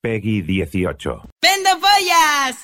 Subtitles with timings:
[0.00, 1.22] Peggy 18.
[1.42, 2.56] ¡Vendo pollas!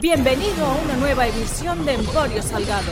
[0.00, 2.90] Bienvenido a una nueva edición de Emporio Salgado.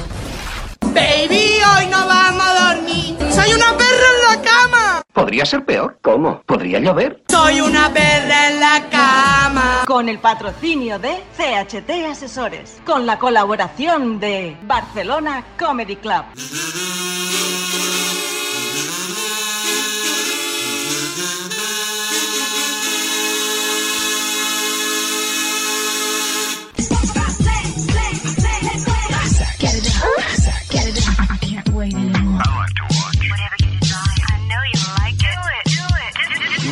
[0.93, 3.17] Baby, hoy no vamos a dormir.
[3.33, 5.03] Soy una perra en la cama.
[5.15, 5.98] Podría ser peor.
[6.03, 6.43] ¿Cómo?
[6.43, 7.22] ¿Podría llover?
[7.30, 9.85] Soy una perra en la cama.
[9.87, 12.83] Con el patrocinio de CHT Asesores.
[12.85, 16.24] Con la colaboración de Barcelona Comedy Club.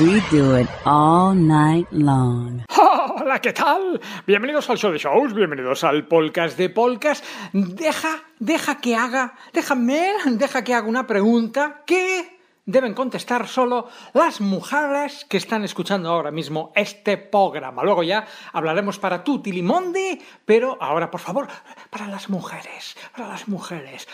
[0.01, 2.65] We do it all night long.
[2.75, 4.01] Hola, ¿qué tal?
[4.27, 7.23] Bienvenidos al show de shows, bienvenidos al podcast de podcast.
[7.53, 12.40] Deja, deja que haga, déjame, deja que haga una pregunta que
[12.71, 17.83] deben contestar solo las mujeres que están escuchando ahora mismo este programa.
[17.85, 21.49] Luego ya hablaremos para tu Tilimondi, pero ahora, por favor,
[21.91, 24.07] para las mujeres, para las mujeres.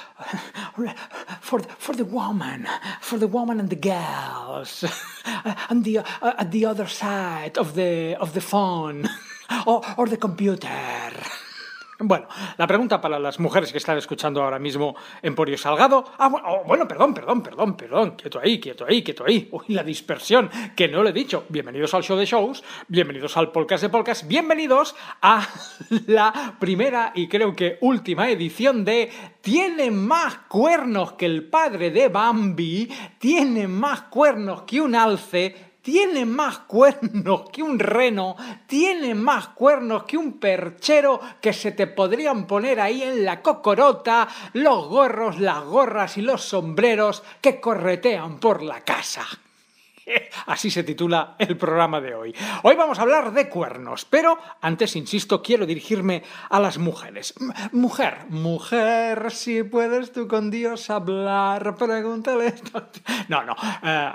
[1.41, 1.63] For,
[1.97, 2.67] the- woman,
[3.01, 4.85] for the woman and the girls.
[5.69, 9.09] And the, at the other side of the, of the phone.
[9.67, 11.13] Or, or the computer.
[11.99, 16.05] Bueno, la pregunta para las mujeres que están escuchando ahora mismo Emporio Salgado.
[16.19, 18.11] Ah, bueno, oh, bueno, perdón, perdón, perdón, perdón.
[18.17, 19.49] Quieto ahí, quieto ahí, quieto ahí.
[19.53, 21.47] Uy, la dispersión, que no lo he dicho.
[21.49, 25.49] Bienvenidos al show de shows, bienvenidos al podcast de podcast, bienvenidos a
[26.07, 29.11] la primera y creo que última edición de
[29.41, 36.27] Tiene más cuernos que el padre de Bambi, tiene más cuernos que un alce, tiene
[36.27, 38.35] más cuernos que un reno,
[38.67, 44.27] tiene más cuernos que un perchero que se te podrían poner ahí en la cocorota,
[44.55, 49.29] los gorros, las gorras y los sombreros que corretean por la casa.
[50.47, 52.35] Así se titula el programa de hoy.
[52.63, 57.35] Hoy vamos a hablar de cuernos, pero antes, insisto, quiero dirigirme a las mujeres.
[57.73, 62.55] Mujer, mujer, si puedes tú con Dios hablar, pregúntale.
[63.29, 64.13] No, no, eh,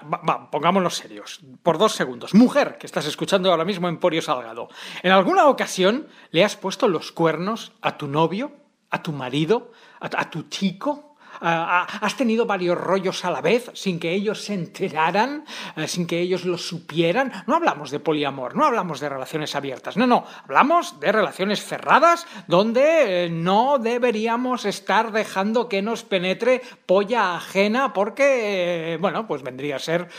[0.52, 1.42] pongámonos serios.
[1.64, 2.34] Por dos segundos.
[2.34, 4.70] Mujer, que estás escuchando ahora mismo Emporio Salgado.
[5.04, 8.54] ¿En alguna ocasión le has puesto los cuernos a tu novio,
[8.90, 11.11] a tu marido, a, a tu chico?
[11.44, 15.44] Ah, ah, ¿Has tenido varios rollos a la vez sin que ellos se enteraran,
[15.76, 17.32] eh, sin que ellos lo supieran?
[17.48, 22.28] No hablamos de poliamor, no hablamos de relaciones abiertas, no, no, hablamos de relaciones cerradas
[22.48, 29.42] donde eh, no deberíamos estar dejando que nos penetre polla ajena porque, eh, bueno, pues
[29.42, 30.10] vendría a ser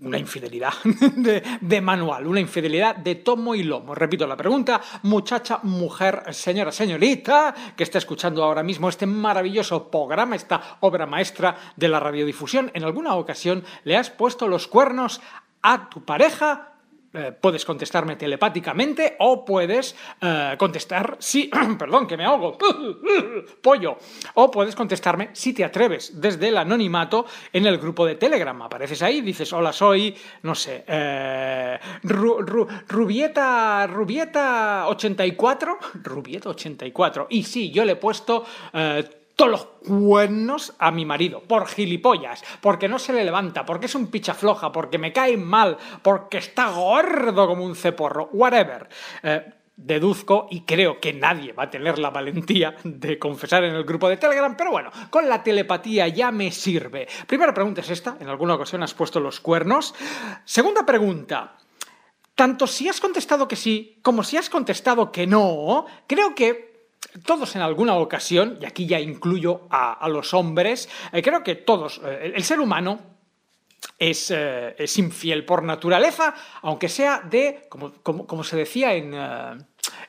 [0.00, 0.72] una infidelidad
[1.60, 3.94] de, manual, una infidelidad de tomo y lomo.
[3.94, 10.36] Repito la pregunta, muchacha, mujer, señora, señorita, que está escuchando ahora mismo este maravilloso programa,
[10.36, 15.20] esta obra maestra de la radiodifusión, ¿en alguna ocasión le has puesto los cuernos
[15.62, 16.64] a tu pareja?
[17.14, 22.58] Eh, puedes contestarme telepáticamente o puedes eh, contestar si, perdón, que me ahogo,
[23.62, 23.96] pollo,
[24.34, 28.60] o puedes contestarme si te atreves desde el anonimato en el grupo de Telegram.
[28.60, 37.26] Apareces ahí, dices, hola, soy, no sé, eh, Ru- Ru- Rubieta, Rubieta 84, Rubieta 84,
[37.30, 38.44] y sí, yo le he puesto...
[39.38, 43.94] todos los cuernos a mi marido, por gilipollas, porque no se le levanta, porque es
[43.94, 48.88] un picha floja, porque me cae mal, porque está gordo como un ceporro, whatever.
[49.22, 53.84] Eh, deduzco y creo que nadie va a tener la valentía de confesar en el
[53.84, 57.06] grupo de Telegram, pero bueno, con la telepatía ya me sirve.
[57.28, 59.94] Primera pregunta es esta, en alguna ocasión has puesto los cuernos.
[60.44, 61.58] Segunda pregunta,
[62.34, 66.68] tanto si has contestado que sí como si has contestado que no, creo que
[67.24, 72.00] todos en alguna ocasión, y aquí ya incluyo a, los hombres, eh, creo que todos,
[72.04, 73.00] eh, el, ser humano
[73.98, 79.14] es, eh, es infiel por naturaleza, aunque sea de, como, como- se decía en,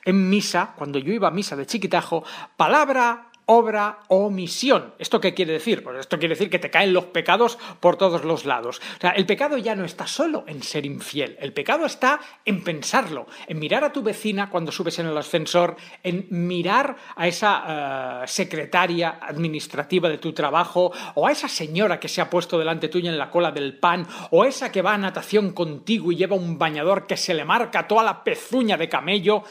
[0.04, 2.24] en misa, cuando yo iba a misa de chiquitajo,
[2.56, 4.94] palabra, obra, omisión.
[4.96, 5.82] ¿Esto qué quiere decir?
[5.82, 8.80] Pues esto quiere decir que te caen los pecados por todos los lados.
[8.98, 12.62] O sea, el pecado ya no está solo en ser infiel, el pecado está en
[12.62, 15.74] pensarlo, en mirar a tu vecina cuando subes en el ascensor,
[16.04, 22.08] en mirar a esa eh, secretaria administrativa de tu trabajo, o a esa señora que
[22.08, 24.98] se ha puesto delante tuya en la cola del pan, o esa que va a
[24.98, 29.42] natación contigo y lleva un bañador que se le marca toda la pezuña de camello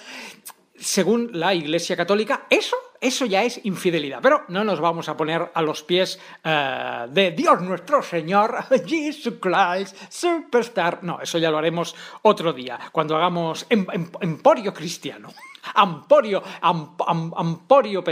[0.79, 4.19] según la Iglesia Católica, eso, eso ya es infidelidad.
[4.21, 9.35] Pero no nos vamos a poner a los pies eh, de Dios nuestro Señor, Jesus
[9.39, 11.03] Christ, Superstar.
[11.03, 15.29] No, eso ya lo haremos otro día, cuando hagamos em- em- emporio cristiano.
[15.75, 18.03] Amporio, am- am- amporio.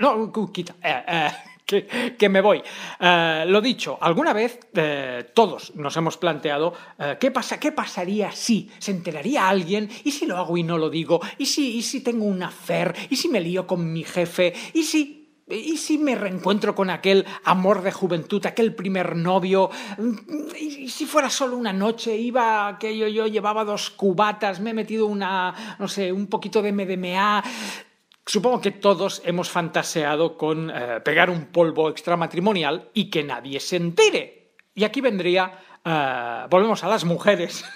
[0.00, 0.74] No, quita.
[0.82, 1.30] eh, eh,
[1.66, 2.62] que, me voy.
[3.00, 8.30] Eh, lo dicho, alguna vez eh, todos nos hemos planteado eh, ¿qué, pasa, qué pasaría
[8.30, 11.82] si se enteraría alguien y si lo hago y no lo digo, y si, y
[11.82, 15.96] si tengo un affair, y si me lío con mi jefe, y si ¿Y si
[15.96, 19.70] me reencuentro con aquel amor de juventud, aquel primer novio?
[20.58, 22.16] ¿Y si fuera solo una noche?
[22.16, 26.62] Iba que yo, yo llevaba dos cubatas, me he metido una, no sé, un poquito
[26.62, 27.44] de MDMA.
[28.28, 33.76] Supongo que todos hemos fantaseado con eh, pegar un polvo extramatrimonial y que nadie se
[33.76, 34.56] entere.
[34.74, 37.64] Y aquí vendría, eh, volvemos a las mujeres.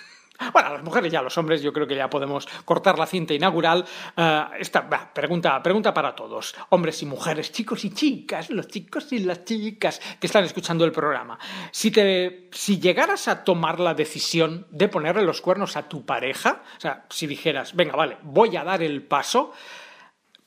[0.54, 3.34] Bueno, las mujeres y a los hombres yo creo que ya podemos cortar la cinta
[3.34, 3.84] inaugural.
[4.16, 9.18] Eh, esta pregunta, pregunta para todos, hombres y mujeres, chicos y chicas, los chicos y
[9.18, 11.38] las chicas que están escuchando el programa.
[11.72, 16.62] Si, te, si llegaras a tomar la decisión de ponerle los cuernos a tu pareja,
[16.78, 19.52] o sea, si dijeras, venga, vale, voy a dar el paso,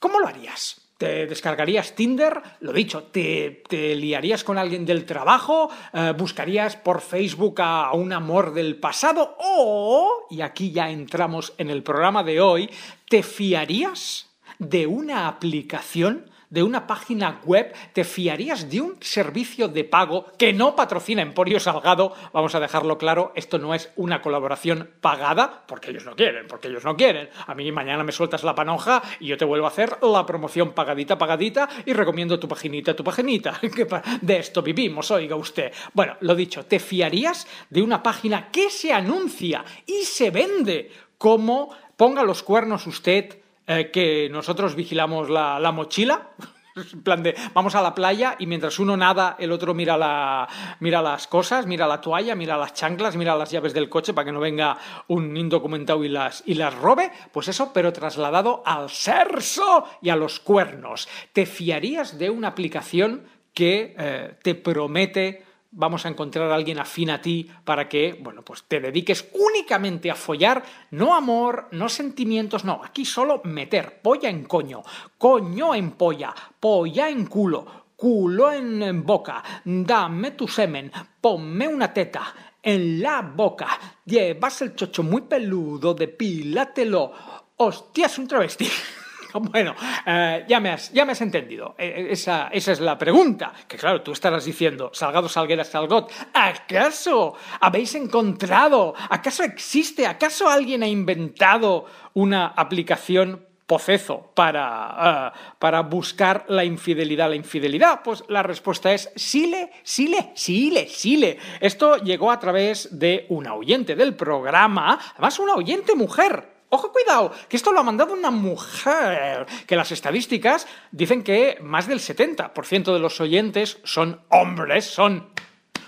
[0.04, 0.82] ¿cómo lo harías?
[0.98, 2.42] ¿Te descargarías Tinder?
[2.60, 5.70] Lo dicho, ¿te, te liarías con alguien del trabajo?
[5.94, 9.38] Eh, ¿Buscarías por Facebook a un amor del pasado?
[9.40, 12.70] O, y aquí ya entramos en el programa de hoy,
[13.08, 14.30] ¿te fiarías
[14.60, 16.30] de una aplicación?
[16.54, 21.60] De una página web, te fiarías de un servicio de pago que no patrocina Emporio
[21.60, 22.14] Salgado.
[22.32, 26.68] Vamos a dejarlo claro, esto no es una colaboración pagada, porque ellos no quieren, porque
[26.68, 27.28] ellos no quieren.
[27.48, 30.74] A mí mañana me sueltas la panoja y yo te vuelvo a hacer la promoción
[30.74, 33.60] pagadita, pagadita y recomiendo tu paginita, tu paginita.
[34.22, 35.74] De esto vivimos, oiga usted.
[35.94, 41.76] Bueno, lo dicho, ¿te fiarías de una página que se anuncia y se vende como
[41.98, 46.30] ponga los cuernos usted eh, que nosotros vigilamos la, la mochila.
[46.75, 50.48] En plan de, vamos a la playa y mientras uno nada, el otro mira, la,
[50.80, 54.25] mira las cosas, mira la toalla, mira las chanclas, mira las llaves del coche para
[54.25, 54.77] que no venga
[55.07, 57.12] un indocumentado y las, y las robe.
[57.31, 61.07] Pues eso, pero trasladado al sexo y a los cuernos.
[61.31, 65.45] ¿Te fiarías de una aplicación que eh, te promete
[65.75, 70.10] vamos a encontrar a alguien afín a ti para que, bueno, pues te dediques únicamente
[70.12, 74.84] a follar, no amor, no sentimientos, no, aquí solo meter polla en coño,
[75.18, 77.66] coño en polla, polla en culo,
[77.96, 83.68] culo en, boca, dame tu semen, ponme una teta en la boca,
[84.06, 87.12] llevas el chocho muy peludo, depílatelo,
[87.58, 88.68] hostia, es un travesti.
[89.53, 89.75] Bueno,
[90.06, 91.75] eh, ya, me has, ya me has entendido.
[91.77, 93.53] Eh, esa, esa es la pregunta.
[93.68, 98.94] Que claro, tú estarás diciendo, Salgado, Salguera, Salgot, ¿acaso habéis encontrado?
[99.09, 100.06] ¿Acaso existe?
[100.06, 107.30] ¿Acaso alguien ha inventado una aplicación pocezo para, eh, para buscar la infidelidad?
[107.30, 111.38] La infidelidad, pues la respuesta es sile, sile, sile, sile.
[111.59, 116.53] Esto llegó a través de una oyente del programa, además una oyente mujer.
[116.75, 121.88] Ojo, cuidado, que esto lo ha mandado una mujer, que las estadísticas dicen que más
[121.88, 125.30] del 70% de los oyentes son hombres, son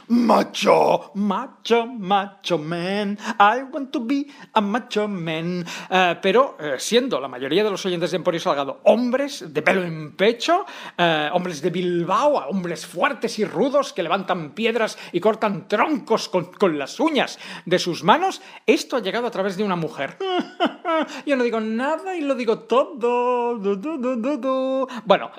[0.08, 5.66] macho, macho, macho man, I want to be a macho man.
[5.90, 9.84] Eh, pero eh, siendo la mayoría de los oyentes de Emporio Salgado hombres de pelo
[9.84, 10.66] en pecho,
[10.98, 16.46] eh, hombres de Bilbao, hombres fuertes y rudos que levantan piedras y cortan troncos con,
[16.46, 20.18] con las uñas de sus manos, esto ha llegado a través de una mujer.
[21.26, 23.58] Yo no digo nada y lo digo todo.
[25.06, 25.32] Bueno,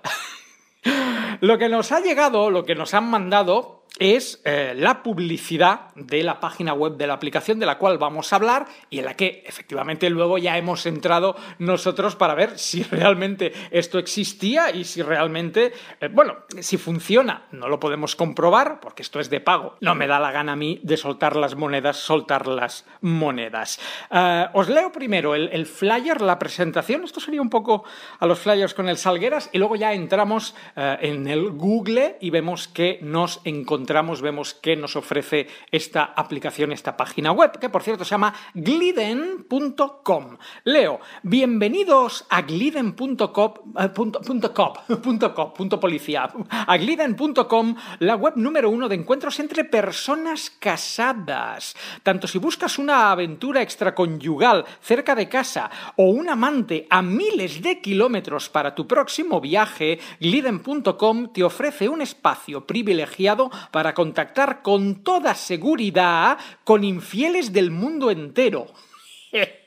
[1.41, 6.23] lo que nos ha llegado, lo que nos han mandado es eh, la publicidad de
[6.23, 9.15] la página web de la aplicación de la cual vamos a hablar y en la
[9.15, 15.03] que efectivamente luego ya hemos entrado nosotros para ver si realmente esto existía y si
[15.03, 17.47] realmente, eh, bueno, si funciona.
[17.53, 19.77] No lo podemos comprobar porque esto es de pago.
[19.81, 23.81] No me da la gana a mí de soltar las monedas, soltar las monedas.
[24.11, 27.05] Eh, os leo primero el, el flyer, la presentación.
[27.05, 27.85] Esto sería un poco
[28.19, 32.69] a los flyers con el Salgueras y luego ya entramos en el Google y vemos
[32.69, 33.76] que nos encontramos,
[34.23, 40.37] vemos que nos ofrece esta aplicación, esta página web, que por cierto se llama gliden.com.
[40.65, 44.79] Leo, bienvenidos a gliden.com, eh, punto- cop,
[45.57, 51.75] punto policía, a gliden.com, la web número uno de encuentros entre personas casadas.
[52.03, 57.81] Tanto si buscas una aventura extraconyugal cerca de casa o un amante a miles de
[57.81, 65.35] kilómetros para tu próximo viaje, gliden.com te ofrece un espacio privilegiado para contactar con toda
[65.35, 68.67] seguridad con infieles del mundo entero.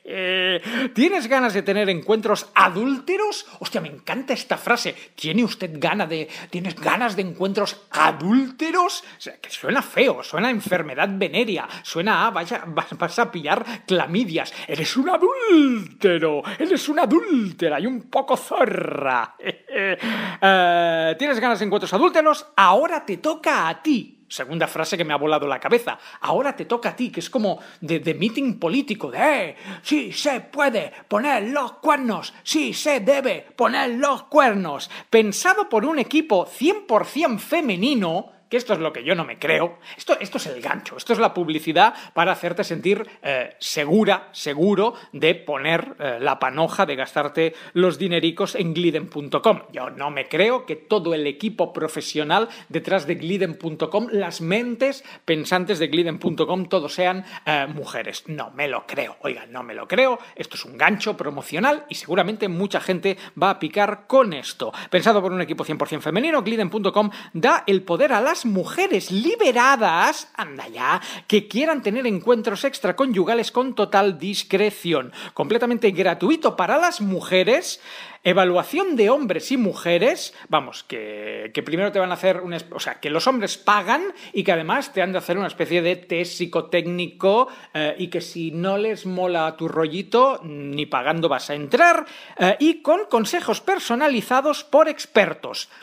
[0.94, 3.46] ¿Tienes ganas de tener encuentros adúlteros?
[3.60, 4.96] Hostia, me encanta esta frase.
[5.16, 9.04] ¿Tiene usted ganas de, ¿tienes ganas de encuentros adúlteros?
[9.18, 13.32] O sea, que suena feo, suena a enfermedad venérea, suena a vaya, vas, vas a
[13.32, 14.54] pillar clamidias.
[14.68, 19.36] Eres un adúltero, eres una adúltera y un poco zorra.
[19.72, 22.48] Eh, ¿Tienes ganas de encuentros adúlteros?
[22.58, 26.00] Ahora te toca a ti segunda frase que me ha volado la cabeza.
[26.22, 30.42] Ahora te toca a ti, que es como de, meeting político, de eh, sí se
[30.42, 34.90] puede poner los cuernos, sí se debe poner los cuernos.
[35.10, 39.78] Pensado por un equipo 100% femenino, que esto es lo que yo no me creo.
[39.96, 44.96] Esto, esto es el gancho, esto es la publicidad para hacerte sentir eh, segura, seguro
[45.14, 49.62] de poner eh, la panoja, de gastarte los dinericos en gliden.com.
[49.72, 55.80] Yo no me creo que todo el equipo profesional detrás de gliden.com, las mentes pensantes
[55.80, 58.24] de gliden.com, todos sean eh, mujeres.
[58.28, 60.20] No me lo creo, oiga, no me lo creo.
[60.36, 64.74] Esto es un gancho promocional y seguramente mucha gente va a picar con esto.
[64.90, 70.68] Pensado por un equipo 100% femenino, gliden.com da el poder a las mujeres liberadas, anda
[70.68, 77.80] ya, que quieran tener encuentros extraconyugales con total discreción, completamente gratuito para las mujeres,
[78.24, 82.80] evaluación de hombres y mujeres, vamos, que, que primero te van a hacer, un, o
[82.80, 85.96] sea, que los hombres pagan y que además te han de hacer una especie de
[85.96, 91.56] test psicotécnico eh, y que si no les mola tu rollito, ni pagando vas a
[91.56, 92.06] entrar,
[92.38, 95.70] eh, y con consejos personalizados por expertos.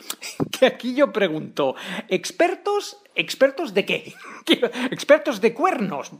[0.57, 1.75] Que aquí yo pregunto,
[2.07, 4.13] ¿expertos ¿Expertos de qué?
[4.91, 6.11] ¿Expertos de cuernos?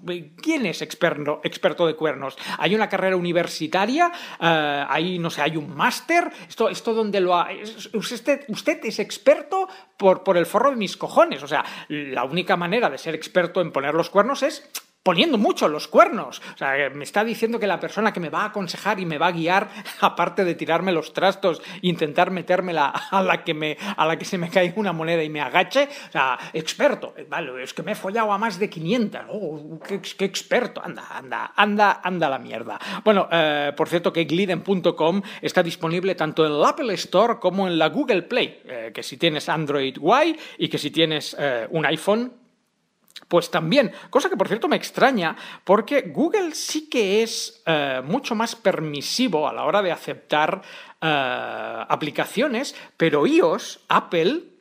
[0.41, 2.35] ¿Quién es experto, experto de cuernos?
[2.57, 4.11] ¿Hay una carrera universitaria?
[4.41, 6.31] Eh, ¿Hay, no sé, hay un máster?
[6.49, 7.49] ¿Esto, ¿Esto donde lo ha...?
[7.93, 11.43] Usted, usted es experto por, por el forro de mis cojones.
[11.43, 14.67] O sea, la única manera de ser experto en poner los cuernos es
[15.07, 16.41] poniendo mucho los cuernos.
[16.53, 19.17] O sea, me está diciendo que la persona que me va a aconsejar y me
[19.17, 19.69] va a guiar,
[20.01, 24.37] aparte de tirarme los trastos intentar metérmela a la que me a la que se
[24.37, 27.95] me caiga una moneda y me agache, o sea, experto, vale, es que me he
[27.95, 29.21] follado a más de 500.
[29.29, 30.83] Oh, qué, experto.
[30.83, 32.77] Anda, anda, anda, anda la mierda.
[33.05, 37.79] Bueno, eh, por cierto que gliden.com está disponible tanto en el Apple Store como en
[37.79, 41.85] la Google Play, eh, que si tienes Android Y y que si tienes eh, un
[41.85, 42.46] iPhone
[43.27, 48.35] pues también, cosa que por cierto me extraña, porque Google sí que es eh, mucho
[48.35, 50.61] más permisivo a la hora de aceptar
[51.01, 54.56] eh, aplicaciones, pero iOS, Apple,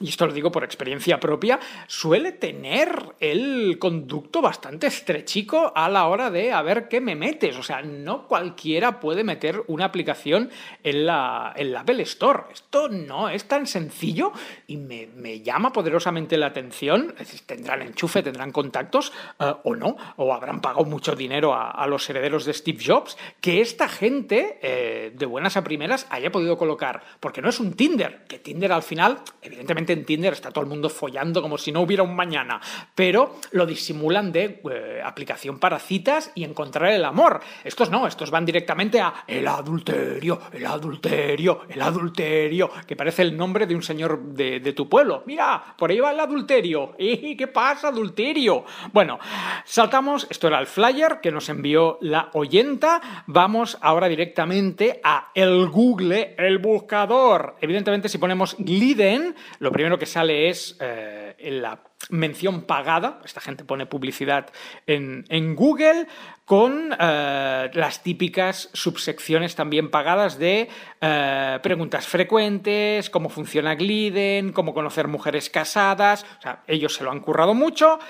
[0.00, 6.06] y esto lo digo por experiencia propia, suele tener el conducto bastante estrechico a la
[6.06, 7.56] hora de a ver qué me metes.
[7.56, 10.50] O sea, no cualquiera puede meter una aplicación
[10.82, 12.44] en la, en la Apple Store.
[12.52, 14.32] Esto no es tan sencillo
[14.66, 17.14] y me, me llama poderosamente la atención.
[17.18, 21.86] Decir, tendrán enchufe, tendrán contactos eh, o no, o habrán pagado mucho dinero a, a,
[21.86, 26.56] los herederos de Steve Jobs, que esta gente, eh, de buenas a primeras, haya podido
[26.56, 27.02] colocar.
[27.20, 30.70] Porque no es un Tinder, que Tinder al final, evidentemente, en Tinder está todo el
[30.70, 32.60] mundo follando como si no hubiera un mañana,
[32.94, 37.40] pero lo disimulan de eh, aplicación para citas y encontrar el amor.
[37.64, 43.36] Estos no, estos van directamente a el adulterio, el adulterio, el adulterio, que parece el
[43.36, 45.24] nombre de un señor de, tu pueblo.
[45.26, 46.94] Mira, por ahí va el adulterio.
[46.98, 48.64] ¿Y qué pasa, adulterio?
[48.92, 49.18] Bueno,
[49.64, 55.68] saltamos, esto era el flyer que nos envió la oyenta, vamos ahora directamente a el
[55.68, 57.56] Google, el buscador.
[57.60, 63.86] Evidentemente si ponemos Gliden, lo que sale es eh, la mención pagada, esta gente pone
[63.86, 64.50] publicidad
[64.86, 66.06] en, en Google,
[66.44, 70.68] con eh, las típicas subsecciones también pagadas de
[71.00, 76.26] eh, preguntas frecuentes, cómo funciona Gliden, cómo conocer mujeres casadas,
[76.66, 78.00] ellos se lo han currado mucho.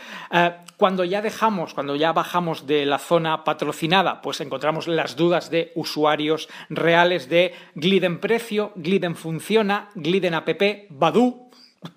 [0.78, 5.72] Cuando ya dejamos, cuando ya bajamos de la zona patrocinada, pues encontramos las dudas de
[5.74, 10.48] usuarios reales de Gliden precio, Gliden funciona, Gliden app,
[10.88, 11.50] Badu,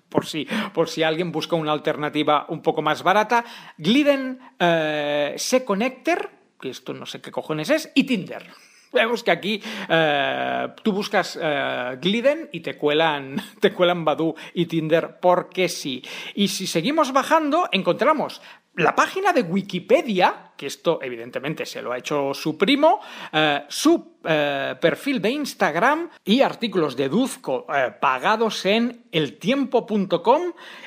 [0.08, 3.44] por si, por si alguien busca una alternativa un poco más barata.
[3.76, 8.46] Gliden eh, Se-Connector, que esto no sé qué cojones es, y Tinder.
[8.92, 14.66] Vemos que aquí eh, tú buscas eh, Gliden y te cuelan, te cuelan Badu y
[14.66, 16.02] Tinder porque sí.
[16.34, 18.40] Y si seguimos bajando, encontramos
[18.76, 22.98] la página de Wikipedia, que esto evidentemente se lo ha hecho su primo,
[23.32, 30.42] eh, su eh, perfil de Instagram y artículos de Duzco eh, pagados en eltiempo.com,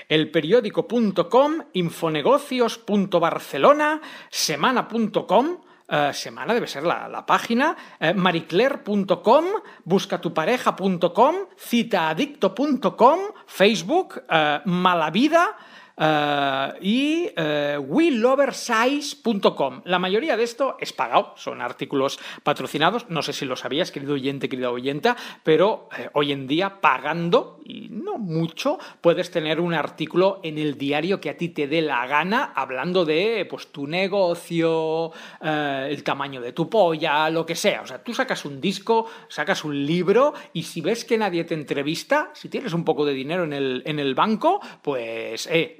[0.09, 7.77] elperiódico.com, infonegocios.barcelona, semana.com, Uh, semana debe ser la, la página,
[8.13, 9.45] maricler.com,
[9.85, 15.55] buscatupareja.com, citaadicto.com, Facebook, uh, malavida,
[15.97, 19.81] eh, y eh, WeLoversize.com.
[19.85, 23.09] La mayoría de esto es pagado, son artículos patrocinados.
[23.09, 27.59] No sé si lo sabías, querido oyente, querida oyenta, pero eh, hoy en día pagando,
[27.65, 31.81] y no mucho, puedes tener un artículo en el diario que a ti te dé
[31.81, 35.11] la gana hablando de pues, tu negocio,
[35.41, 37.81] el tamaño de tu polla, lo que sea.
[37.81, 41.53] O sea, tú sacas un disco, sacas un libro y si ves que nadie te
[41.53, 45.79] entrevista, si tienes un poco de dinero en el, en el banco, pues eh,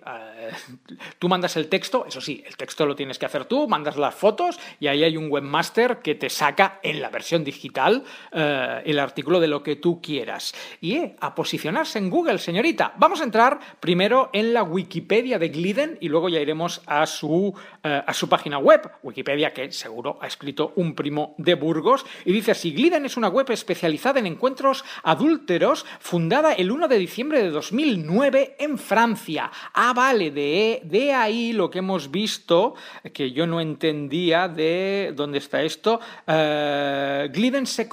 [1.20, 4.16] tú mandas el texto, eso sí, el texto lo tienes que hacer tú, mandas las
[4.16, 9.00] fotos y ahí hay un webmaster que te saca en la versión digital eh, el
[9.00, 10.54] artículo de lo que tú quieras.
[10.82, 12.94] Y eh, a posicionarse en Google, señorita.
[12.98, 17.54] Vamos a entrar primero en la Wikipedia de Gliden y luego ya iremos a su,
[17.84, 22.32] eh, a su página web, Wikipedia que seguro ha escrito un primo de Burgos, y
[22.32, 27.42] dice así, Gliden es una web especializada en encuentros adúlteros, fundada el 1 de diciembre
[27.42, 29.52] de 2009 en Francia.
[29.98, 32.76] Vale, de, de ahí lo que hemos visto,
[33.14, 37.90] que yo no entendía de dónde está esto, eh, Gliden se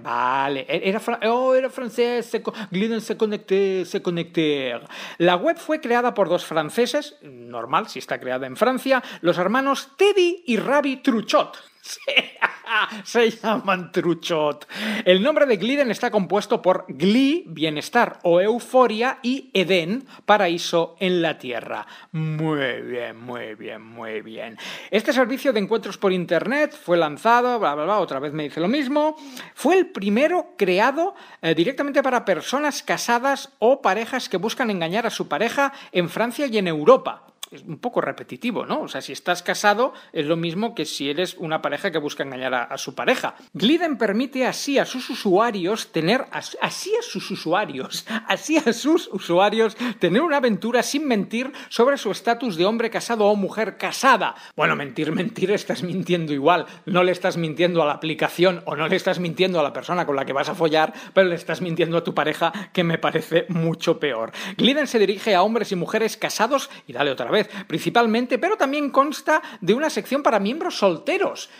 [0.00, 4.86] vale, era, fra- oh, era francés, se Gliden se connecter, se connecter.
[5.18, 9.88] La web fue creada por dos franceses, normal si está creada en Francia, los hermanos
[9.96, 11.58] Teddy y Ravi Truchot.
[13.04, 14.68] Se llaman Truchot.
[15.04, 21.22] El nombre de Gliden está compuesto por Glee, bienestar o euforia, y Edén, paraíso en
[21.22, 21.86] la tierra.
[22.12, 24.58] Muy bien, muy bien, muy bien.
[24.90, 28.60] Este servicio de encuentros por internet fue lanzado, bla, bla, bla, otra vez me dice
[28.60, 29.16] lo mismo.
[29.54, 35.10] Fue el primero creado eh, directamente para personas casadas o parejas que buscan engañar a
[35.10, 38.82] su pareja en Francia y en Europa es un poco repetitivo, ¿no?
[38.82, 42.22] O sea, si estás casado es lo mismo que si eres una pareja que busca
[42.22, 43.34] engañar a, su pareja.
[43.54, 49.08] Gliden permite así a sus usuarios tener, as- así a sus usuarios, así a sus
[49.12, 54.34] usuarios tener una aventura sin mentir sobre su estatus de hombre casado o mujer casada.
[54.56, 56.66] Bueno, mentir, mentir, estás mintiendo igual.
[56.86, 60.06] No le estás mintiendo a la aplicación o no le estás mintiendo a la persona
[60.06, 62.98] con la que vas a follar, pero le estás mintiendo a tu pareja, que me
[62.98, 64.32] parece mucho peor.
[64.56, 68.90] Gliden se dirige a hombres y mujeres casados, y dale otra vez, principalmente, pero también
[68.90, 71.50] consta de una sección para miembros solteros.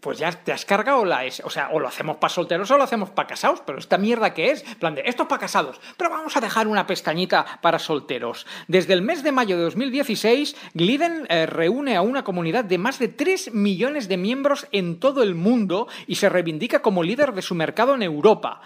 [0.00, 1.24] Pues ya te has cargado la...
[1.24, 3.98] es- O sea, o lo hacemos para solteros o lo hacemos para casados, pero esta
[3.98, 7.44] mierda que es, plan de, esto es para casados, pero vamos a dejar una pestañita
[7.60, 8.46] para solteros.
[8.68, 12.98] Desde el mes de mayo de 2016, Gliden eh, reúne a una comunidad de más
[12.98, 17.42] de 3 millones de miembros en todo el mundo y se reivindica como líder de
[17.42, 18.60] su mercado en Europa.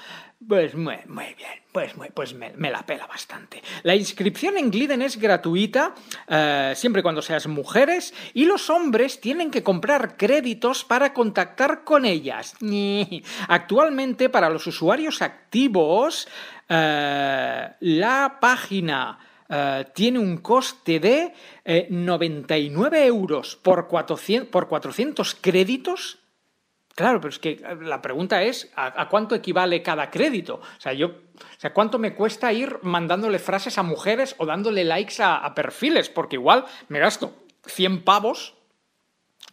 [0.47, 3.61] Pues muy, muy bien, pues, muy- pues me, la pela bastante.
[3.83, 5.95] La inscripción en Gliden es gratuita,
[6.29, 11.83] eh, siempre y cuando seas mujeres, y los hombres tienen que comprar créditos para contactar
[11.83, 12.55] con ellas.
[13.49, 16.29] Actualmente, para los usuarios activos,
[16.69, 21.33] eh, la página eh, tiene un coste de
[21.65, 26.21] eh, 99 euros por 400, por 400 créditos.
[26.99, 30.55] Claro, pero es que eh, la pregunta es, ¿a, cuánto equivale cada crédito?
[30.57, 34.83] O sea, yo, o sea, ¿cuánto me cuesta ir mandándole frases a mujeres o dándole
[34.83, 36.09] likes a, perfiles?
[36.09, 38.55] Porque igual me gasto 100 pavos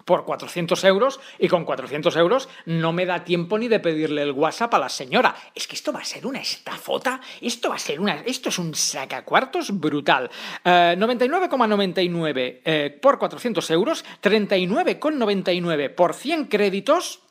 [0.05, 4.31] por 400 euros y con 400 euros no me da tiempo ni de pedirle el
[4.31, 5.36] WhatsApp a la señora.
[5.53, 8.23] Es que esto va a ser una estafota, esto va a ser una...
[8.25, 10.31] Esto es un sacacuartos brutal.
[10.63, 17.21] Eh, 99,99 eh, por 400 euros, 39,99 por 100 créditos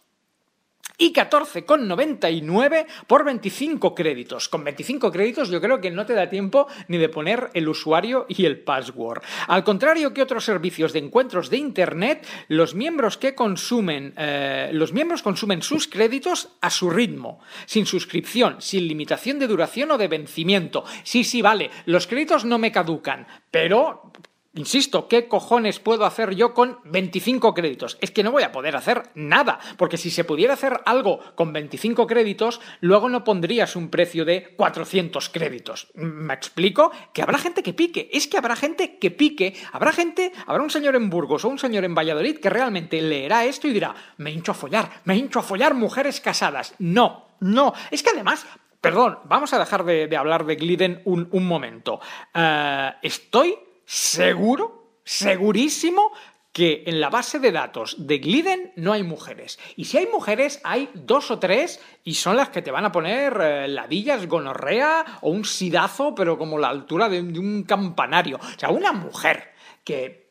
[0.98, 4.48] y 14,99 por 25 créditos.
[4.48, 8.26] Con 25 créditos yo creo que no te da tiempo ni de poner el usuario
[8.28, 9.22] y el password.
[9.48, 14.92] Al contrario que otros servicios de encuentros de Internet, los miembros que consumen, eh, los
[14.92, 20.09] miembros consumen sus créditos a su ritmo, sin suscripción, sin limitación de duración o de
[20.09, 20.85] vencimiento.
[21.02, 24.12] Sí, sí, vale, los créditos no me caducan, pero
[24.57, 27.99] Insisto, ¿qué cojones puedo hacer yo con 25 créditos?
[28.01, 31.53] Es que no voy a poder hacer nada, porque si se pudiera hacer algo con
[31.53, 35.88] 25 créditos, luego no pondrías un precio de 400 créditos.
[35.95, 36.93] ¿Me explico?
[37.12, 40.71] Que habrá gente que pique, es que habrá gente que pique, habrá gente, habrá un
[40.71, 44.31] señor en Burgos o un señor en Valladolid que realmente leerá esto y dirá, me
[44.31, 46.75] hincho a follar, me hincho a follar mujeres casadas.
[46.79, 48.47] No, no, es que además
[48.81, 52.01] Perdón, vamos a dejar de, hablar de Gliden un, un momento.
[52.35, 56.12] Eh, estoy seguro, segurísimo,
[56.55, 59.59] que en la base de datos de Gliden no hay mujeres.
[59.75, 62.92] Y si hay mujeres, hay dos o tres y son las que te van a
[62.92, 68.37] poner eh, ladillas, gonorrea o un sidazo, pero como la altura de, un campanario.
[68.37, 70.29] O sea, una mujer que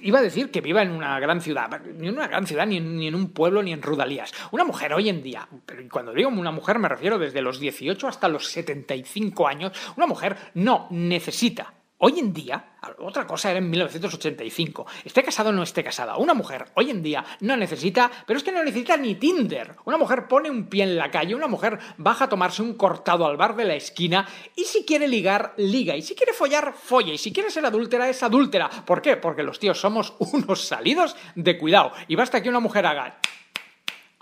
[0.00, 2.78] iba a decir que viva en una gran ciudad, ni en una gran ciudad, ni
[2.78, 4.32] en, ni en un pueblo, ni en Rudalías.
[4.52, 8.08] Una mujer hoy en día, pero cuando digo una mujer me refiero desde los 18
[8.08, 13.70] hasta los 75 años, una mujer no necesita Hoy en día, otra cosa era en
[13.70, 18.38] 1985, esté casado o no esté casada, una mujer hoy en día no necesita, pero
[18.38, 19.76] es que no necesita ni Tinder.
[19.84, 23.24] Una mujer pone un pie en la calle, una mujer baja a tomarse un cortado
[23.24, 25.94] al bar de la esquina y si quiere ligar, liga.
[25.94, 27.12] Y si quiere follar, folla.
[27.12, 28.68] Y si quiere ser adúltera, es adúltera.
[28.68, 29.16] ¿Por qué?
[29.16, 31.92] Porque los tíos somos unos salidos de cuidado.
[32.08, 33.20] Y basta que una mujer haga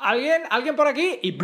[0.00, 0.42] ¿Alguien?
[0.50, 1.18] ¿Alguien por aquí?
[1.22, 1.36] Y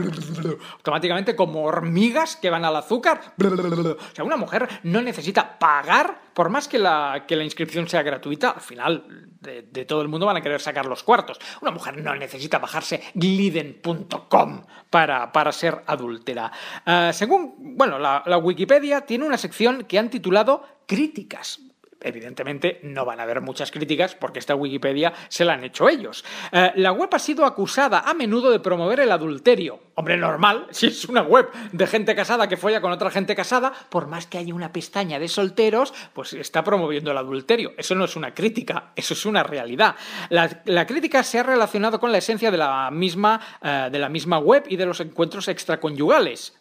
[0.73, 3.35] automáticamente como hormigas que van al azúcar.
[3.43, 8.03] O sea, una mujer no necesita pagar, por más que la, que la inscripción sea
[8.03, 11.39] gratuita, al final de, todo el mundo van a querer sacar los cuartos.
[11.61, 16.51] Una mujer no necesita bajarse gliden.com para, para ser adúltera.
[16.85, 21.66] Eh, según, bueno, la Wikipedia tiene una sección que han titulado Críticas
[22.07, 26.25] evidentemente no van a haber muchas críticas porque esta Wikipedia se la han hecho ellos.
[26.53, 29.81] Eh, la web ha sido acusada a menudo de promover el adulterio.
[29.95, 33.73] Hombre, normal, si es una web de gente casada que folla con otra gente casada,
[33.89, 37.73] por más que haya una pestaña de solteros, pues está promoviendo el adulterio.
[37.77, 39.97] Eso no es una crítica, eso es una realidad.
[40.31, 44.39] La, crítica se ha relacionado con la esencia de la misma, eh, de la misma
[44.39, 46.57] web y de los encuentros extraconyugales.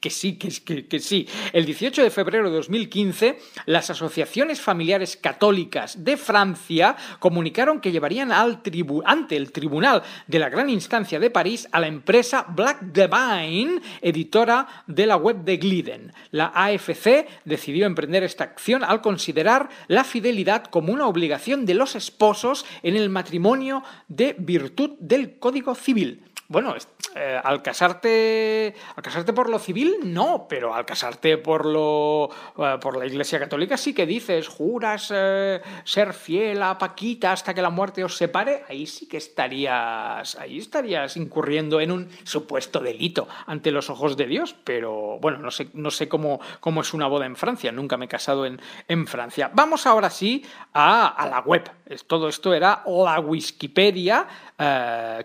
[0.00, 1.26] Que, sí, que, sí.
[1.54, 8.32] El 18 de febrero de 2015, las asociaciones familiares católicas de Francia comunicaron que llevarían
[8.32, 8.60] al
[9.06, 14.84] ante el tribunal de la gran instancia de París a la empresa Black Divine, editora
[14.86, 16.12] de la web de Gliden.
[16.32, 21.96] La AFC decidió emprender esta acción al considerar la fidelidad como una obligación de los
[21.96, 26.22] esposos en el matrimonio de virtud del Código Civil.
[26.48, 26.76] Bueno,
[27.16, 32.76] eh, al casarte al casarte por lo civil no, pero al casarte por lo eh,
[32.80, 37.62] por la Iglesia Católica sí que dices juras eh, ser fiel a Paquita hasta que
[37.62, 43.26] la muerte os separe, ahí sí que estarías ahí estarías incurriendo en un supuesto delito
[43.46, 47.08] ante los ojos de Dios, pero bueno, no sé no sé cómo cómo es una
[47.08, 49.50] boda en Francia, nunca me he casado en en Francia.
[49.52, 51.68] Vamos ahora sí a, a la web.
[52.06, 54.26] Todo esto era la Wikipedia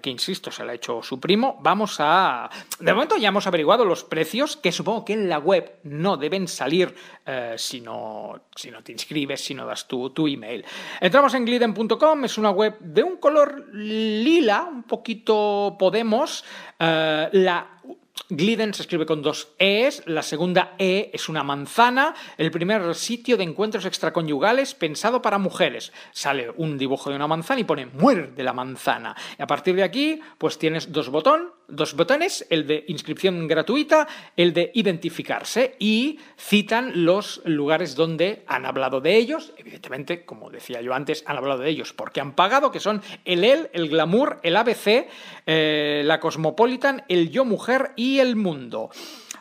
[0.02, 1.58] que insisto, se la ha hecho su primo.
[1.60, 2.50] Vamos a...
[2.80, 6.48] De momento ya hemos averiguado los precios, que supongo que en la web no deben
[6.48, 6.96] salir
[7.26, 10.64] eh, si, no, te inscribes, si no das tu, tu email.
[11.02, 16.46] Entramos en gliden.com, es una web de un color lila, un poquito Podemos.
[16.80, 17.81] Eh, la
[18.30, 23.38] Gliden se escribe con dos E's, la segunda E es una manzana, el primer sitio
[23.38, 25.92] de encuentros extraconyugales pensado para mujeres.
[26.12, 29.16] Sale un dibujo de una manzana y pone muerde la manzana.
[29.38, 34.08] Y a partir de aquí, pues tienes dos, botón, dos botones, el de inscripción gratuita,
[34.38, 39.54] el de identificarse y citan los lugares donde han hablado de ellos.
[39.58, 43.44] Evidentemente, como decía yo antes, han hablado de ellos porque han pagado, que son el
[43.44, 45.08] EL, el Glamour, el ABC,
[45.46, 48.90] eh, la Cosmopolitan, el Yo Mujer y el Mundo.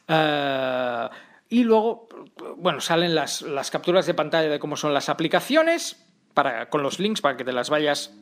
[0.08, 1.08] Eh,
[1.48, 2.08] y luego,
[2.56, 7.00] bueno, salen las, las, capturas de pantalla de cómo son las aplicaciones, para, con los
[7.00, 8.14] links para que te las vayas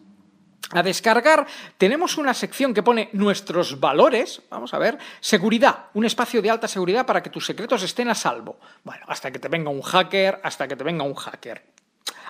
[0.71, 1.47] a descargar.
[1.77, 6.69] Tenemos una sección que pone nuestros valores, vamos a ver, seguridad, un espacio de alta
[6.69, 8.59] seguridad para que tus secretos estén a salvo.
[8.85, 11.65] Bueno, hasta que te venga un hacker, hasta que te venga un hacker.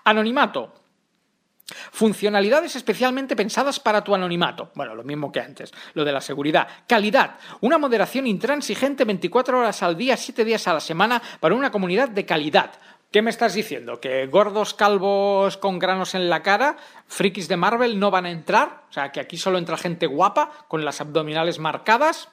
[0.05, 0.73] Anonimato,
[1.93, 4.71] Funcionalidades especialmente pensadas para tu anonimato.
[4.75, 6.67] Bueno, lo mismo que antes, lo de la seguridad.
[6.87, 7.37] Calidad.
[7.61, 12.09] Una moderación intransigente 24 horas al día, 7 días a la semana para una comunidad
[12.09, 12.73] de calidad.
[13.11, 14.01] ¿Qué me estás diciendo?
[14.01, 18.85] ¿Que gordos calvos con granos en la cara, frikis de Marvel, no van a entrar?
[18.91, 22.29] O sea, que aquí solo entra gente guapa, con las abdominales marcadas.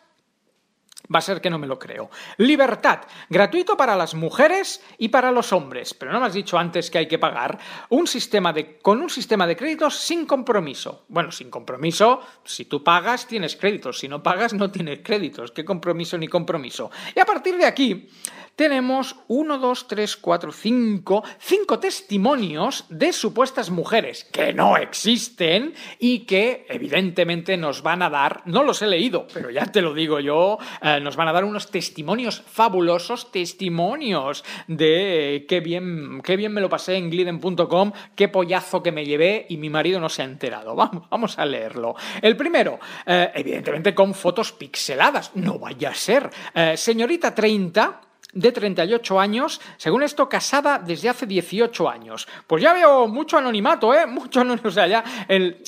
[1.13, 2.09] Va a ser que no me lo creo.
[2.37, 3.01] Libertad.
[3.29, 5.93] Gratuito para las mujeres y para los hombres.
[5.93, 7.57] Pero no me has dicho antes que hay que pagar.
[7.89, 11.05] Un sistema de, con un sistema de créditos sin compromiso.
[11.07, 13.99] Bueno, sin compromiso, si tú pagas, tienes créditos.
[13.99, 15.51] Si no pagas, no tienes créditos.
[15.51, 16.89] ¿Qué compromiso ni compromiso?
[17.15, 18.09] Y a partir de aquí
[18.55, 26.19] tenemos 1, 2, 3, 4, 5, 5 testimonios de supuestas mujeres que no existen y
[26.19, 30.19] que evidentemente nos van a dar, no los he leído, pero ya te lo digo
[30.19, 36.35] yo, eh, nos van a dar unos testimonios fabulosos, testimonios de eh, qué bien, qué
[36.35, 40.09] bien me lo pasé en gliden.com, qué pollazo que me llevé y mi marido no
[40.09, 40.75] se ha enterado.
[40.85, 41.95] Vamos, vamos a leerlo.
[42.21, 46.29] El primero, eh, evidentemente con fotos pixeladas, no vaya a ser.
[46.75, 48.01] Señorita 30,
[48.35, 52.27] de 38 años, según esto, casada desde hace 18 años.
[52.45, 54.05] Pues ya veo mucho anonimato, ¿eh?
[54.05, 54.67] Mucho anonimato.
[54.67, 55.03] O sea, ya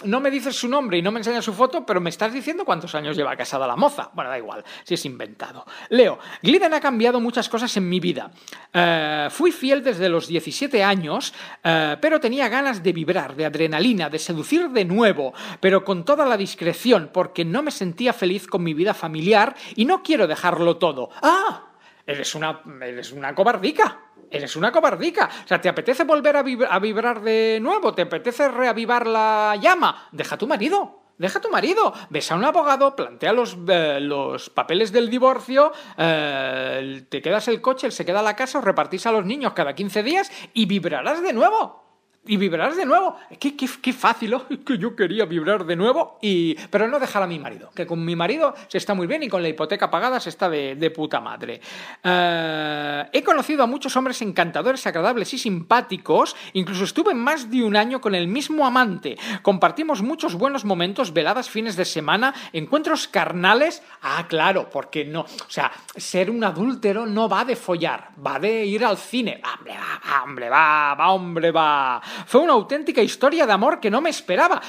[0.04, 2.66] no me dices su nombre y no me enseñas su foto, pero me estás diciendo
[2.66, 4.12] cuántos años lleva casada la moza.
[4.14, 5.66] Bueno, da igual, si es inventado.
[5.90, 8.32] Leo, Gliden ha cambiado muchas cosas en mi vida.
[8.74, 14.10] Eh, fui fiel desde los 17 años, eh, pero tenía ganas de vibrar, de adrenalina,
[14.10, 18.64] de seducir de nuevo, pero con toda la discreción, porque no me sentía feliz con
[18.64, 21.10] mi vida familiar y no quiero dejarlo todo.
[21.22, 21.67] ¡Ah!
[22.08, 24.00] Eres una, eres una cobardica.
[24.32, 25.30] Eres una cobardica.
[25.44, 27.94] O sea, ¿te apetece volver a, vib- a vibrar de nuevo?
[27.94, 30.08] ¿Te apetece reavivar la llama?
[30.12, 31.02] Deja a tu marido.
[31.18, 35.72] Deja a tu marido, ves a un abogado, plantea los, eh, los papeles del divorcio,
[35.98, 39.54] eh, te quedas el coche, él se queda la casa, os repartís a los niños
[39.54, 41.87] cada 15 días y vibrarás de nuevo.
[42.28, 43.16] Y vibrarás de nuevo.
[43.40, 44.46] Qué, qué, qué fácil, ¿oh?
[44.66, 46.56] que yo quería vibrar de nuevo, y...
[46.70, 47.72] pero no dejar a mi marido.
[47.74, 50.50] Que con mi marido se está muy bien y con la hipoteca pagada se está
[50.50, 51.62] de, de puta madre.
[52.04, 56.36] Eh, he conocido a muchos hombres encantadores, agradables y simpáticos.
[56.54, 59.18] Incluso estuve más de un año con el mismo amante.
[59.42, 63.84] Compartimos muchos buenos momentos, veladas, fines de semana, encuentros carnales.
[64.02, 65.22] Ah, claro, porque no.
[65.22, 69.42] O sea, ser un adúltero no va de follar, va de ir al cine.
[69.58, 72.02] Hombre, va, va, hombre, va, va, hombre, va.
[72.26, 74.62] Fue una auténtica historia de amor que no me esperaba.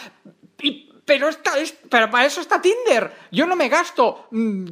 [1.04, 3.12] Pero, esta, es, pero para eso está Tinder.
[3.30, 4.66] Yo no me gasto mm,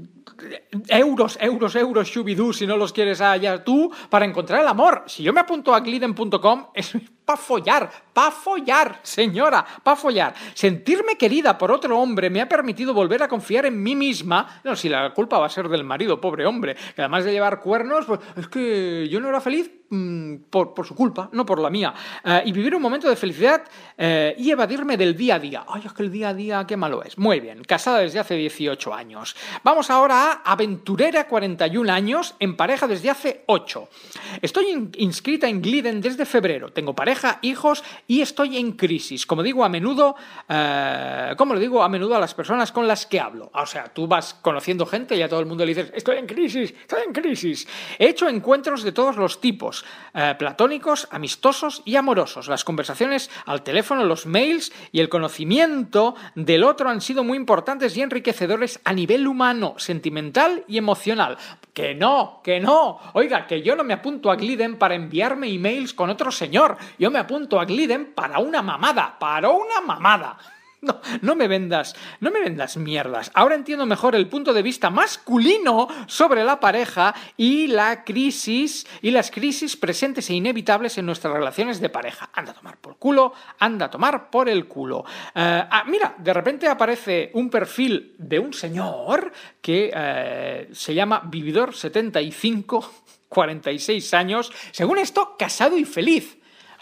[0.89, 5.05] euros, euros, euros, shubidoo, si no los quieres allá tú, para encontrar el amor.
[5.07, 6.95] Si yo me apunto a gliden.com, es
[7.27, 10.33] para follar, para follar, señora, para follar.
[10.55, 14.61] Sentirme querida por otro hombre me ha permitido volver a confiar en mí misma.
[14.65, 17.61] No, si la culpa va a ser del marido, pobre hombre, que además de llevar
[17.61, 21.69] cuernos, pues es que yo no era feliz mm, por, su culpa, no por la
[21.69, 21.93] mía.
[22.25, 23.65] Eh, y vivir un momento de felicidad
[23.99, 25.65] eh, y evadirme del día a día.
[25.69, 27.19] Ay, es que el día a día, qué malo es.
[27.19, 29.35] Muy bien, casada desde hace 18 años.
[29.65, 33.89] Vamos ahora a aventurera, 41 años, en pareja desde hace 8.
[34.43, 36.71] Estoy in- inscrita en Gliden desde febrero.
[36.73, 39.27] Tengo pareja, hijos y estoy en crisis.
[39.27, 40.17] Como digo a menudo,
[40.49, 43.51] eh, como lo digo a menudo a las personas con las que hablo.
[43.55, 46.27] O sea, tú vas conociendo gente y a todo el mundo le dices, estoy en
[46.27, 47.67] crisis, estoy en crisis.
[47.99, 52.49] He hecho encuentros de todos los tipos, eh, platónicos, amistosos y amorosos.
[52.49, 57.97] Las conversaciones al teléfono, los mails y el conocimiento del otro han sido muy importantes
[57.97, 61.39] y enriquecedores a nivel humano, sentimental y emocional.
[61.73, 62.99] Que no, que no.
[63.13, 66.77] Oiga, que yo no me apunto a Gliden para enviarme emails con otro señor.
[67.11, 70.38] Me apunto a Gliden para una mamada, para una mamada.
[70.83, 73.31] No, no me vendas, no me vendas mierdas.
[73.35, 79.11] Ahora entiendo mejor el punto de vista masculino sobre la pareja y la crisis y
[79.11, 82.31] las crisis presentes e inevitables en nuestras relaciones de pareja.
[82.33, 85.05] Anda a tomar por culo, anda a tomar por el culo.
[85.35, 91.23] Eh, ah, mira, de repente aparece un perfil de un señor que eh, se llama
[91.23, 92.87] Vividor75,
[93.29, 96.36] 46 años, según esto, casado y feliz.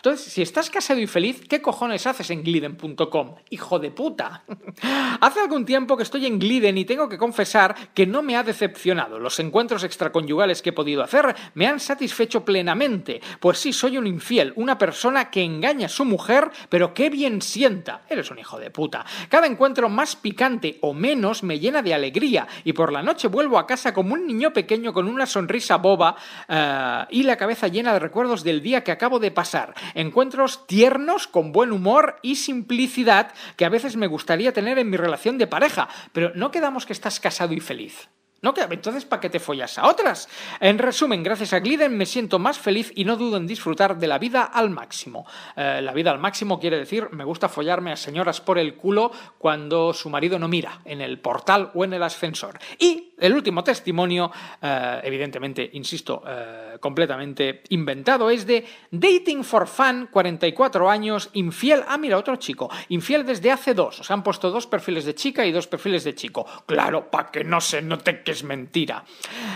[0.04, 3.36] Entonces, si estás casado y feliz, ¿qué cojones haces en gliden.com?
[3.48, 4.44] Hijo de puta.
[5.22, 8.42] Hace algún tiempo que estoy en Gliden y tengo que confesar que no me ha
[8.42, 9.18] decepcionado.
[9.18, 13.22] Los encuentros extraconyugales que he podido hacer me han satisfecho plenamente.
[13.40, 17.40] Pues sí, soy un infiel, una persona que engaña a su mujer, pero qué bien
[17.40, 18.02] sienta.
[18.06, 19.06] Eres un hijo de puta.
[19.30, 23.58] Cada encuentro más picante o menos me llena de alegría y por la noche vuelvo
[23.58, 26.14] a casa como un niño pequeño con una sonrisa boba
[26.46, 29.72] eh, y la cabeza llena de recuerdos del día que acabo de pasar.
[29.94, 34.96] Encuentros tiernos, con buen humor y simplicidad que a veces me gustaría tener en mi
[34.96, 38.09] relación de pareja, pero no quedamos que estás casado y feliz.
[38.44, 40.28] No, que- entonces, ¿para qué te follas a otras?
[40.61, 44.07] En resumen, gracias a Gliden me siento más feliz y no dudo en disfrutar de
[44.07, 45.26] la vida al máximo.
[45.57, 49.11] Eh, la vida al máximo quiere decir, me gusta follarme a señoras por el culo
[49.38, 52.59] cuando su marido no mira en el portal o en el ascensor.
[52.78, 54.30] Y el último testimonio,
[54.61, 61.83] eh, evidentemente, insisto, eh, completamente inventado, es de Dating for Fun, 44 años, infiel.
[61.88, 62.68] Ah, mira, otro chico.
[62.90, 64.00] Infiel desde hace dos.
[64.00, 66.44] O sea, han puesto dos perfiles de chica y dos perfiles de chico.
[66.66, 69.05] Claro, para que no se note que es mentira.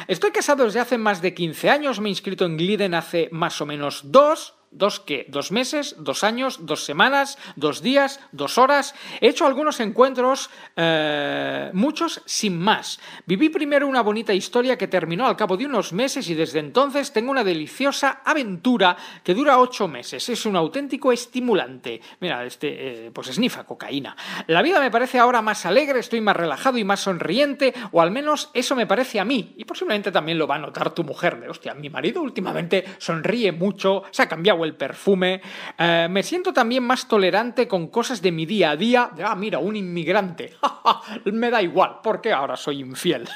[0.07, 2.01] Estoy casado desde hace más de 15 años.
[2.01, 4.58] Me he inscrito en Gliden hace más o menos dos.
[4.71, 5.25] ¿Dos qué?
[5.29, 5.97] ¿Dos meses?
[5.99, 6.67] ¿Dos años?
[6.67, 7.39] ¿Dos semanas?
[7.57, 8.21] ¿Dos días?
[8.33, 8.95] ¿Dos horas?
[9.21, 13.01] He hecho algunos encuentros, eh, muchos sin más.
[13.25, 17.13] Viví primero una bonita historia que terminó al cabo de unos meses y desde entonces
[17.13, 20.29] tengo una deliciosa aventura que dura ocho meses.
[20.29, 22.03] Es un auténtico estimulante.
[22.21, 24.17] Mira, este, eh, pues esnifa cocaína.
[24.49, 28.11] La vida me parece ahora más alegre, estoy más relajado y más sonriente, o al
[28.11, 29.55] menos eso me parece a mí.
[29.57, 31.43] Y posiblemente también lo va a notar tu mujer.
[31.49, 35.41] Hostia, mi marido últimamente sonríe mucho, se ha cambiado el perfume.
[35.79, 39.11] Eh, me siento también más tolerante con cosas de mi día a día.
[39.25, 40.55] Ah, mira, un inmigrante.
[41.25, 43.29] me da igual, porque ahora soy infiel.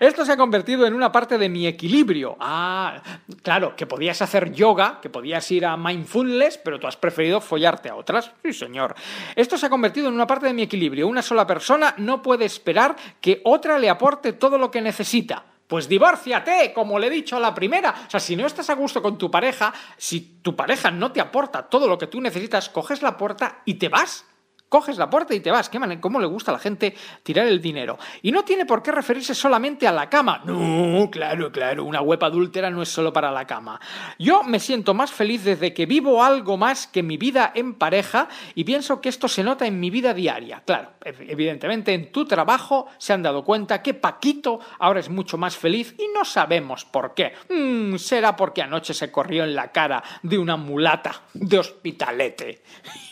[0.00, 2.36] Esto se ha convertido en una parte de mi equilibrio.
[2.40, 3.00] Ah,
[3.42, 7.88] claro, que podías hacer yoga, que podías ir a mindfulness, pero tú has preferido follarte
[7.88, 8.32] a otras.
[8.42, 8.94] Sí, señor.
[9.36, 11.06] Esto se ha convertido en una parte de mi equilibrio.
[11.06, 15.44] Una sola persona no puede esperar que otra le aporte todo lo que necesita.
[15.66, 17.94] Pues divórciate, como le he dicho a la primera.
[18.06, 21.20] O sea, si no estás a gusto con tu pareja, si tu pareja no te
[21.20, 24.26] aporta todo lo que tú necesitas, coges la puerta y te vas.
[24.72, 25.68] Coges la puerta y te vas.
[25.68, 27.98] ¿Qué ¿Cómo le gusta a la gente tirar el dinero?
[28.22, 30.40] Y no tiene por qué referirse solamente a la cama.
[30.46, 33.78] No, claro, claro, una web adúltera no es solo para la cama.
[34.18, 38.28] Yo me siento más feliz desde que vivo algo más que mi vida en pareja
[38.54, 40.62] y pienso que esto se nota en mi vida diaria.
[40.64, 45.36] Claro, ev- evidentemente en tu trabajo se han dado cuenta que Paquito ahora es mucho
[45.36, 47.34] más feliz y no sabemos por qué.
[47.50, 52.62] Mm, será porque anoche se corrió en la cara de una mulata de hospitalete.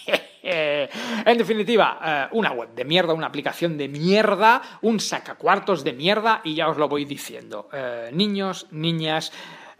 [0.42, 6.40] en definitiva, eh, una web de mierda, una aplicación de mierda, un sacacuartos de mierda
[6.44, 7.68] y ya os lo voy diciendo.
[7.72, 9.32] Eh, niños, niñas,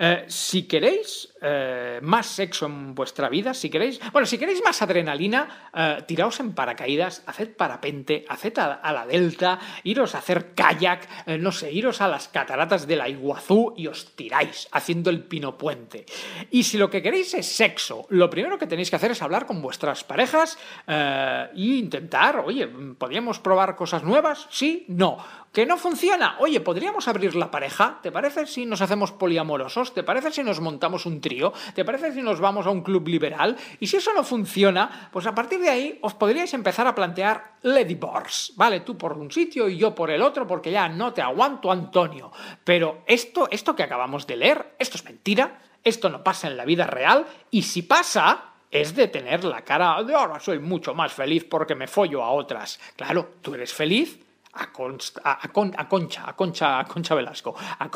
[0.02, 4.80] eh, si queréis eh, más sexo en vuestra vida, si queréis, bueno, si queréis más
[4.80, 10.54] adrenalina, eh, tiraos en paracaídas, haced parapente, haced a, a la delta, iros a hacer
[10.54, 15.22] kayak, no sé, iros a las cataratas de la Iguazú y os tiráis haciendo el
[15.24, 16.06] pino puente.
[16.50, 19.44] Y si lo que queréis es sexo, lo primero que tenéis que hacer es hablar
[19.44, 24.46] con vuestras parejas e intentar, oye, ¿podríamos probar cosas nuevas?
[24.50, 25.18] Sí, no.
[25.52, 26.36] ¿Que no funciona?
[26.38, 27.98] Oye, ¿podríamos abrir la pareja?
[28.04, 29.92] ¿Te parece si nos hacemos poliamorosos?
[29.92, 31.52] ¿Te parece si nos montamos un trío?
[31.74, 33.56] ¿Te parece si nos vamos a un club liberal?
[33.80, 37.56] Y si eso no funciona, pues a partir de ahí os podríais empezar a plantear
[37.64, 38.80] divorce, ¿vale?
[38.80, 42.30] Tú por un sitio y yo por el otro porque ya no te aguanto, Antonio.
[42.62, 46.64] Pero esto, esto que acabamos de leer, esto es mentira, esto no pasa en la
[46.64, 51.12] vida real y si pasa, es de tener la cara de ahora soy mucho más
[51.12, 52.78] feliz porque me follo a otras.
[52.94, 57.90] Claro, tú eres feliz a, Concha, a Concha, a Concha Velasco, a,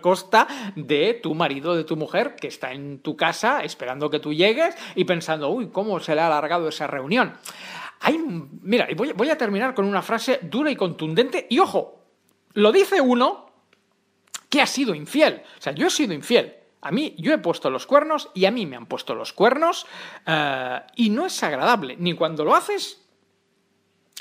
[0.00, 4.32] costa de tu marido, de tu mujer, que está en tu casa esperando que tú
[4.32, 7.34] llegues y pensando, uy, ¿cómo se le ha alargado esa reunión?
[8.00, 8.18] Hay,
[8.62, 12.00] mira, voy, voy a terminar con una frase dura y contundente, y ojo,
[12.52, 13.46] lo dice uno
[14.48, 15.42] que ha sido infiel.
[15.58, 16.54] O sea, yo he sido infiel.
[16.82, 19.86] A mí, yo he puesto los cuernos y a mí me han puesto los cuernos
[20.24, 23.05] eh, y no es agradable, ni cuando lo haces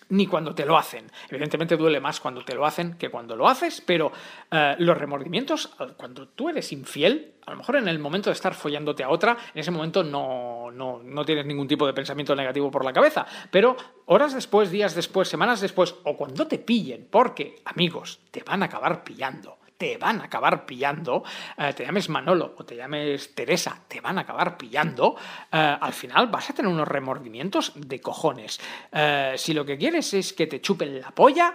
[0.09, 1.11] ni cuando te lo hacen.
[1.29, 4.11] Evidentemente duele más cuando te lo hacen que cuando lo haces, pero
[4.51, 8.53] eh, los remordimientos, cuando tú eres infiel, a lo mejor en el momento de estar
[8.53, 12.71] follándote a otra, en ese momento no, no, no tienes ningún tipo de pensamiento negativo
[12.71, 17.61] por la cabeza, pero horas después, días después, semanas después, o cuando te pillen, porque
[17.65, 21.23] amigos, te van a acabar pillando te van a acabar pillando,
[21.57, 25.15] eh, te llames Manolo o te llames Teresa, te van a acabar pillando,
[25.51, 28.59] eh, al final vas a tener unos remordimientos de cojones.
[28.91, 31.53] Eh, si lo que quieres es que te chupen la polla,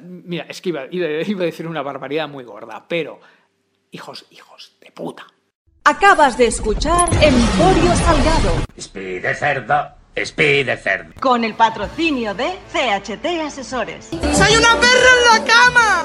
[0.00, 3.20] mira, es que iba, iba- iba a decir una barbaridad muy gorda, pero
[3.90, 5.26] hijos, hijos de puta.
[5.84, 8.52] Acabas de escuchar Emporio Salgado.
[8.76, 11.14] Speed cerdo, speed cerdo.
[11.20, 14.06] Con el patrocinio de CHT Asesores.
[14.10, 16.04] ¡Soy una perra en la cama!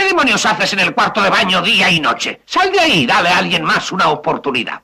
[0.00, 2.40] ¿Qué demonios haces en el cuarto de baño día y noche?
[2.46, 4.80] Sal de ahí y dale a alguien más una oportunidad.